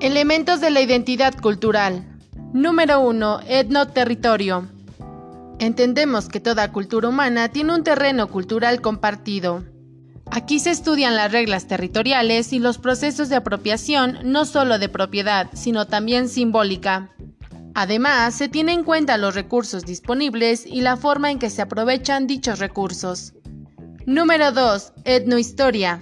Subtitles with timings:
[0.00, 2.06] Elementos de la identidad cultural.
[2.54, 3.40] Número 1.
[3.46, 4.66] Etnoterritorio.
[5.58, 9.62] Entendemos que toda cultura humana tiene un terreno cultural compartido.
[10.30, 15.50] Aquí se estudian las reglas territoriales y los procesos de apropiación no solo de propiedad,
[15.52, 17.10] sino también simbólica.
[17.74, 22.26] Además, se tiene en cuenta los recursos disponibles y la forma en que se aprovechan
[22.26, 23.34] dichos recursos.
[24.06, 24.94] Número 2.
[25.04, 26.00] Etnohistoria.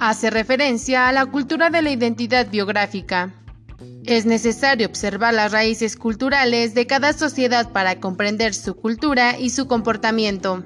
[0.00, 3.34] Hace referencia a la cultura de la identidad biográfica.
[4.06, 9.66] Es necesario observar las raíces culturales de cada sociedad para comprender su cultura y su
[9.66, 10.64] comportamiento.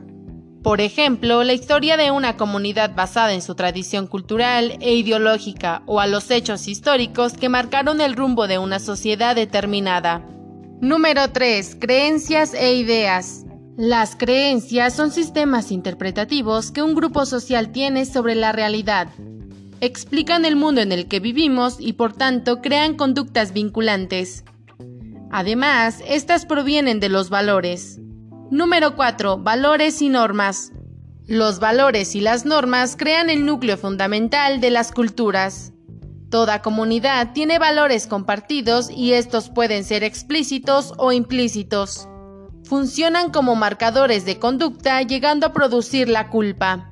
[0.63, 5.99] Por ejemplo, la historia de una comunidad basada en su tradición cultural e ideológica o
[5.99, 10.25] a los hechos históricos que marcaron el rumbo de una sociedad determinada.
[10.81, 11.79] Número 3.
[11.81, 13.44] Creencias e ideas.
[13.77, 19.09] Las creencias son sistemas interpretativos que un grupo social tiene sobre la realidad.
[19.81, 24.45] Explican el mundo en el que vivimos y por tanto crean conductas vinculantes.
[25.33, 27.99] Además, estas provienen de los valores.
[28.49, 29.39] Número 4.
[29.39, 30.71] Valores y normas.
[31.27, 35.73] Los valores y las normas crean el núcleo fundamental de las culturas.
[36.31, 42.09] Toda comunidad tiene valores compartidos y estos pueden ser explícitos o implícitos.
[42.65, 46.91] Funcionan como marcadores de conducta llegando a producir la culpa.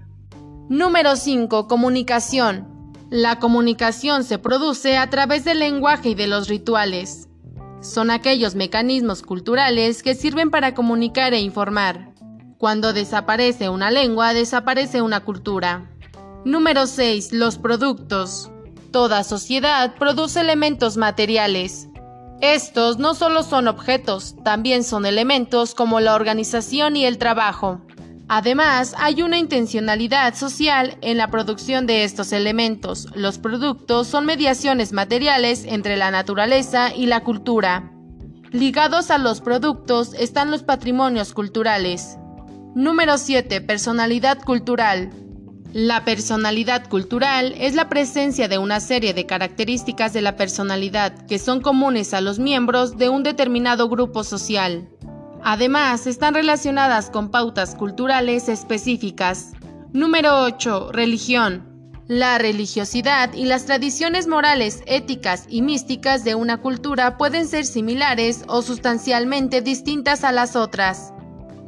[0.68, 1.66] Número 5.
[1.66, 2.94] Comunicación.
[3.08, 7.28] La comunicación se produce a través del lenguaje y de los rituales.
[7.80, 12.12] Son aquellos mecanismos culturales que sirven para comunicar e informar.
[12.58, 15.90] Cuando desaparece una lengua, desaparece una cultura.
[16.44, 17.32] Número 6.
[17.32, 18.50] Los productos.
[18.90, 21.88] Toda sociedad produce elementos materiales.
[22.42, 27.80] Estos no solo son objetos, también son elementos como la organización y el trabajo.
[28.26, 33.06] Además, hay una intencionalidad social en la producción de estos elementos.
[33.14, 37.92] Los productos son mediaciones materiales entre la naturaleza y la cultura.
[38.50, 42.18] Ligados a los productos están los patrimonios culturales.
[42.74, 43.60] Número 7.
[43.60, 45.12] Personalidad cultural.
[45.72, 51.38] La personalidad cultural es la presencia de una serie de características de la personalidad que
[51.38, 54.86] son comunes a los miembros de un determinado grupo social.
[55.42, 59.52] Además, están relacionadas con pautas culturales específicas.
[59.94, 60.90] Número 8.
[60.92, 61.66] Religión.
[62.06, 68.44] La religiosidad y las tradiciones morales, éticas y místicas de una cultura pueden ser similares
[68.46, 71.11] o sustancialmente distintas a las otras,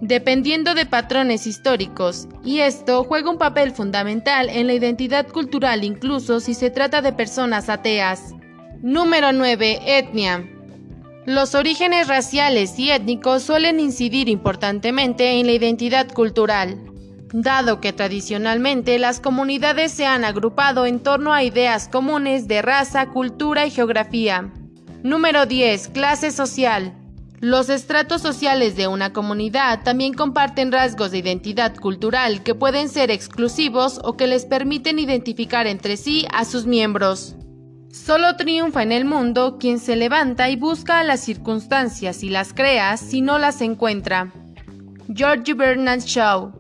[0.07, 6.41] dependiendo de patrones históricos, y esto juega un papel fundamental en la identidad cultural incluso
[6.41, 8.35] si se trata de personas ateas.
[8.83, 9.99] Número 9.
[9.99, 10.47] Etnia.
[11.25, 16.79] Los orígenes raciales y étnicos suelen incidir importantemente en la identidad cultural,
[17.33, 23.07] dado que tradicionalmente las comunidades se han agrupado en torno a ideas comunes de raza,
[23.07, 24.53] cultura y geografía.
[25.03, 25.89] Número 10.
[25.89, 26.93] Clase social.
[27.45, 33.11] Los estratos sociales de una comunidad también comparten rasgos de identidad cultural que pueden ser
[33.11, 37.37] exclusivos o que les permiten identificar entre sí a sus miembros.
[37.93, 42.97] Solo triunfa en el mundo quien se levanta y busca las circunstancias y las crea
[42.97, 44.33] si no las encuentra.
[45.15, 46.51] George Bernard Shaw